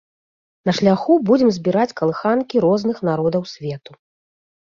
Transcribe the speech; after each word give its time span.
На 0.67 0.71
шляху 0.77 1.17
будзем 1.29 1.49
збіраць 1.57 1.95
калыханкі 2.01 2.63
розных 2.65 2.97
народаў 3.09 3.43
свету. 3.53 3.91